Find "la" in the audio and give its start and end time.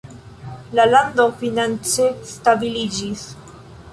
0.79-0.85